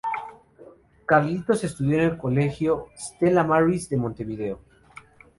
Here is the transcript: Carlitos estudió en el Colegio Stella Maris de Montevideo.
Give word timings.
Carlitos 1.05 1.63
estudió 1.63 1.99
en 1.99 2.03
el 2.05 2.17
Colegio 2.17 2.87
Stella 2.97 3.43
Maris 3.43 3.87
de 3.87 3.97
Montevideo. 3.97 4.59